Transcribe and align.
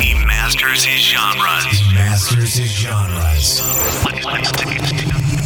He 0.00 0.14
masters 0.26 0.84
his 0.84 1.00
genres. 1.00 1.64
He 1.64 1.94
masters 1.94 2.54
his 2.54 2.70
genres. 2.70 3.60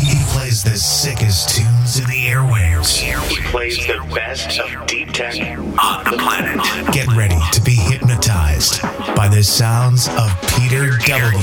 He 0.03 0.19
plays 0.33 0.63
the 0.65 0.77
sickest 0.77 1.57
tunes 1.57 1.99
in 1.99 2.07
the 2.07 2.27
airwaves. 2.27 2.97
He 2.99 3.43
plays 3.51 3.79
the 3.87 4.05
best 4.15 4.59
of 4.59 4.87
deep 4.87 5.13
tech 5.13 5.35
on 5.59 6.05
the 6.05 6.17
planet. 6.19 6.61
Get 6.93 7.07
ready 7.17 7.39
to 7.53 7.63
be 7.63 7.75
hypnotized 7.75 8.83
by 9.15 9.29
the 9.29 9.43
sounds 9.43 10.09
of 10.09 10.31
Peter 10.59 10.99
W. 11.07 11.39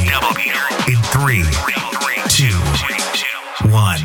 In 0.88 1.02
three, 1.14 1.44
two, 2.30 2.56
one. 3.72 4.00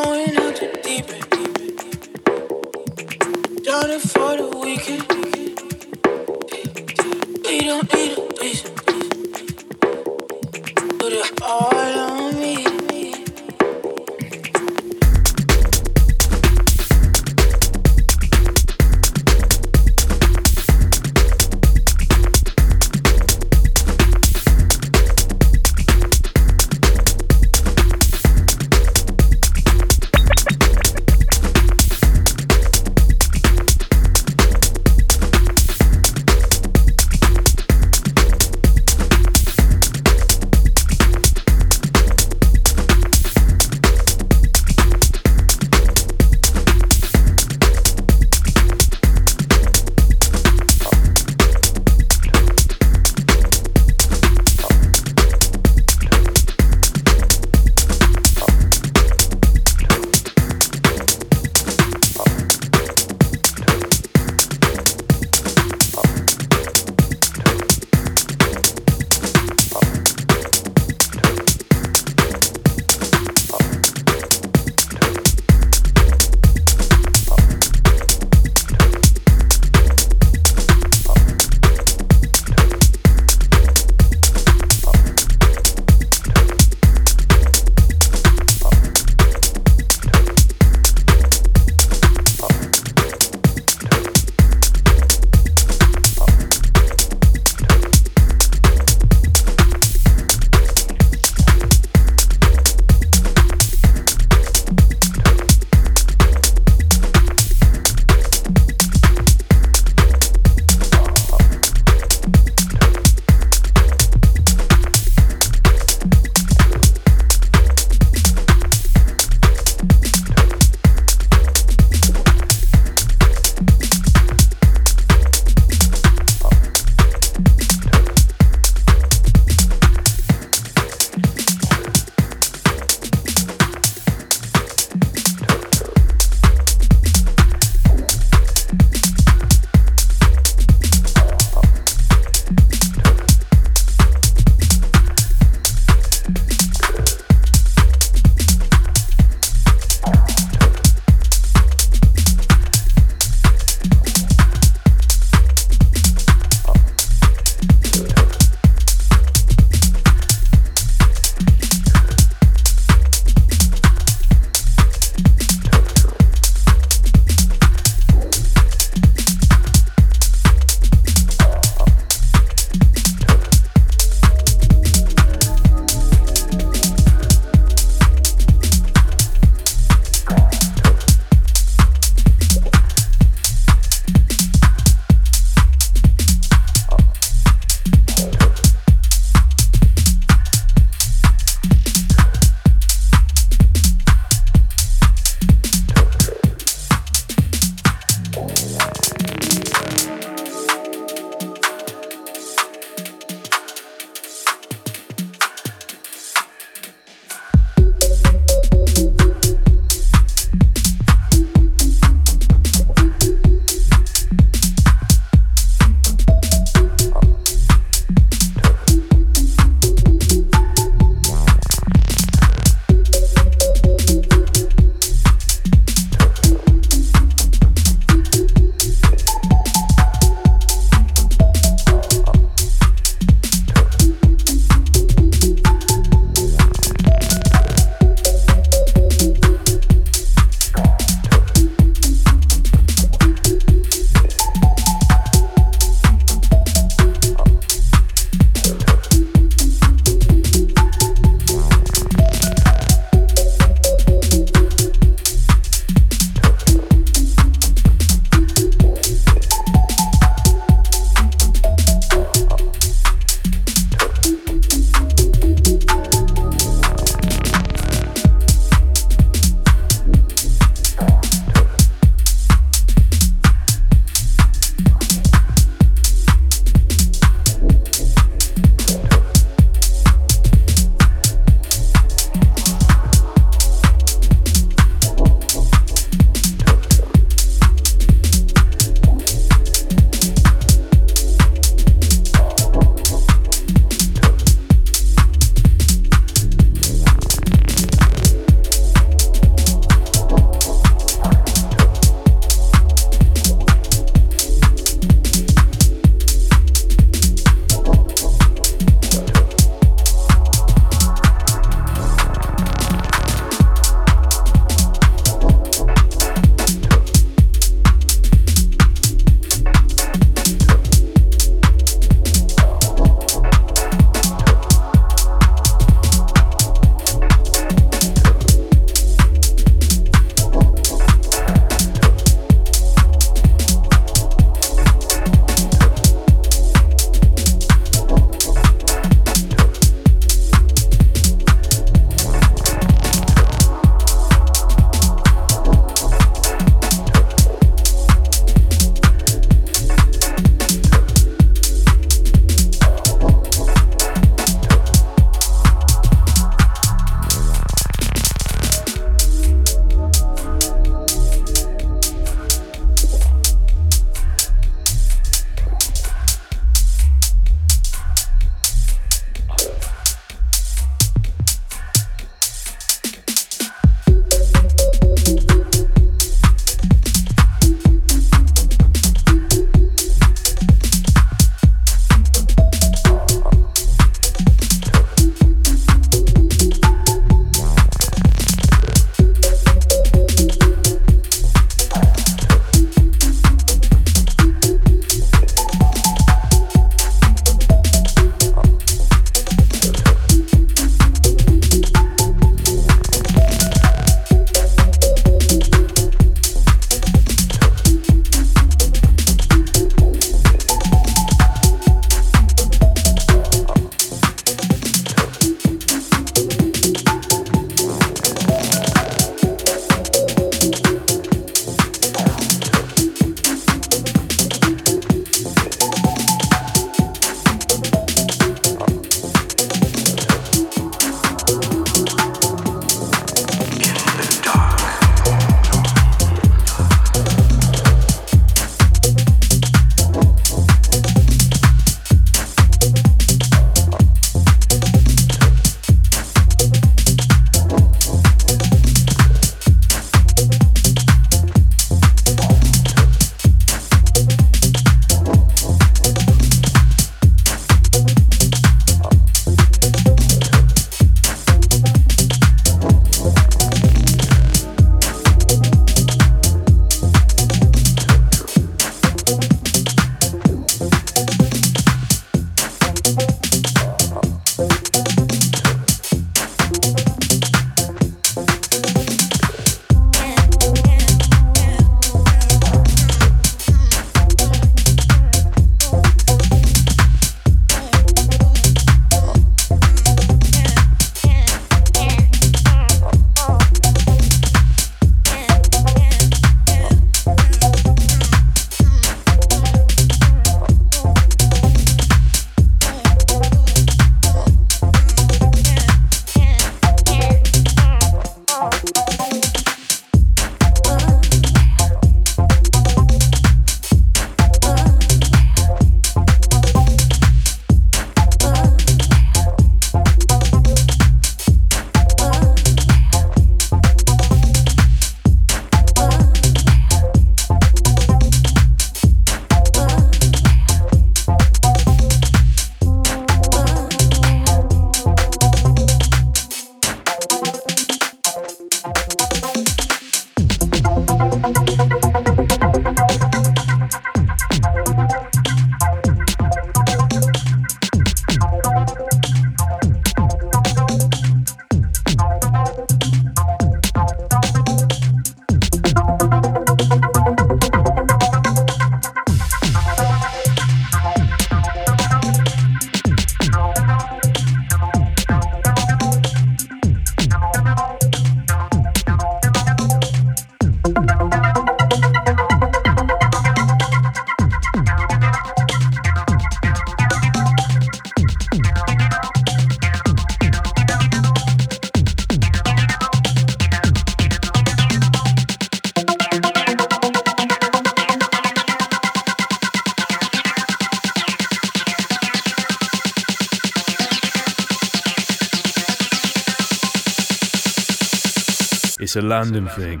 A 599.18 599.22
London 599.22 599.68
thing. 599.68 600.00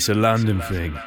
It's 0.00 0.08
a 0.08 0.14
London 0.14 0.62
thing. 0.62 0.98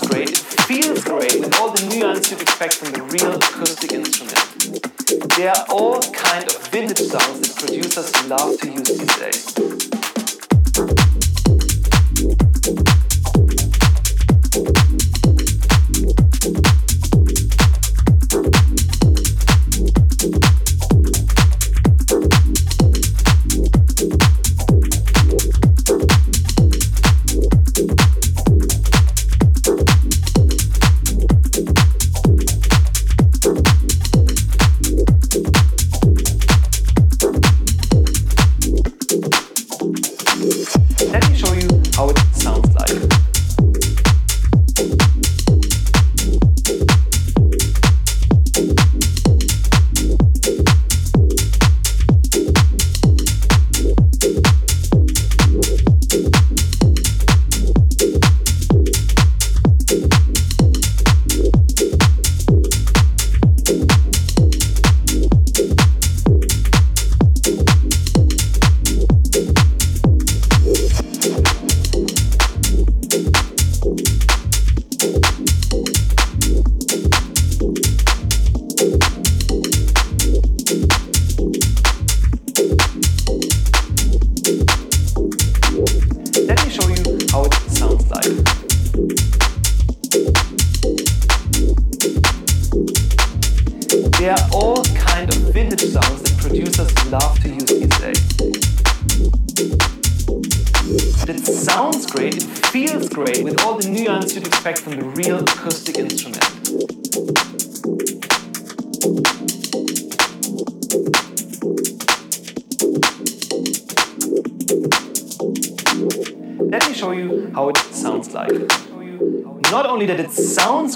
Sounds 0.00 0.12
great, 0.12 0.30
it 0.30 0.38
feels 0.38 1.04
great 1.04 1.40
with 1.40 1.54
all 1.58 1.70
the 1.70 1.86
nuance 1.86 2.30
you'd 2.30 2.40
expect 2.40 2.74
from 2.74 2.92
the 2.92 3.02
real 3.02 3.34
acoustic 3.34 3.92
instrument. 3.92 5.36
They 5.36 5.48
are 5.48 5.64
all 5.68 6.00
kind 6.12 6.44
of 6.44 6.68
vintage 6.68 6.98
sounds 6.98 7.40
that 7.40 7.56
producers 7.56 8.28
love 8.28 8.58
to 8.60 8.70
use 8.70 8.88
these 8.88 9.16
days. 9.16 9.59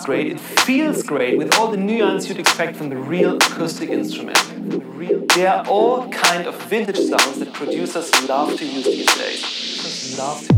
Great, 0.00 0.26
it 0.32 0.40
feels 0.40 1.02
great 1.02 1.38
with 1.38 1.54
all 1.54 1.70
the 1.70 1.76
nuance 1.76 2.28
you'd 2.28 2.38
expect 2.38 2.76
from 2.76 2.88
the 2.88 2.96
real 2.96 3.36
acoustic 3.36 3.88
instrument. 3.88 4.38
They 5.34 5.46
are 5.46 5.64
all 5.66 6.08
kind 6.10 6.46
of 6.46 6.60
vintage 6.64 6.98
sounds 6.98 7.38
that 7.38 7.52
producers. 7.52 8.28
Love 8.28 8.56
to 8.56 8.64
use 8.66 8.84
these 8.84 9.14
days. 9.14 10.53